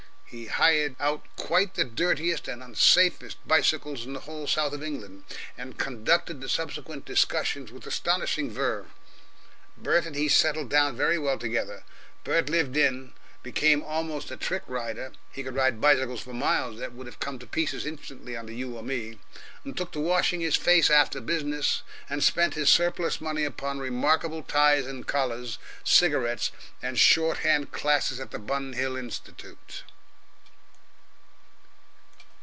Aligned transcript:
He 0.33 0.45
hired 0.45 0.95
out 0.97 1.25
quite 1.35 1.73
the 1.73 1.83
dirtiest 1.83 2.47
and 2.47 2.63
unsafest 2.63 3.35
bicycles 3.45 4.05
in 4.05 4.13
the 4.13 4.21
whole 4.21 4.47
south 4.47 4.71
of 4.71 4.81
England, 4.81 5.25
and 5.57 5.77
conducted 5.77 6.39
the 6.39 6.47
subsequent 6.47 7.03
discussions 7.03 7.69
with 7.69 7.85
astonishing 7.85 8.49
verve. 8.49 8.85
Bert 9.75 10.05
and 10.05 10.15
he 10.15 10.29
settled 10.29 10.69
down 10.69 10.95
very 10.95 11.19
well 11.19 11.37
together. 11.37 11.83
Bert 12.23 12.47
lived 12.49 12.77
in, 12.77 13.11
became 13.43 13.83
almost 13.83 14.31
a 14.31 14.37
trick 14.37 14.63
rider 14.67 15.11
he 15.33 15.43
could 15.43 15.55
ride 15.55 15.81
bicycles 15.81 16.21
for 16.21 16.31
miles 16.33 16.79
that 16.79 16.93
would 16.93 17.07
have 17.07 17.19
come 17.19 17.37
to 17.39 17.45
pieces 17.45 17.85
instantly 17.85 18.37
under 18.37 18.53
you 18.53 18.77
or 18.77 18.83
me 18.83 19.19
took 19.75 19.91
to 19.91 19.99
washing 19.99 20.39
his 20.39 20.55
face 20.55 20.89
after 20.89 21.19
business, 21.19 21.81
and 22.09 22.23
spent 22.23 22.53
his 22.53 22.69
surplus 22.69 23.19
money 23.19 23.43
upon 23.43 23.79
remarkable 23.79 24.43
ties 24.43 24.87
and 24.87 25.07
collars, 25.07 25.59
cigarettes, 25.83 26.53
and 26.81 26.97
shorthand 26.97 27.73
classes 27.73 28.17
at 28.21 28.31
the 28.31 28.39
Bun 28.39 28.71
Hill 28.71 28.95
Institute. 28.95 29.83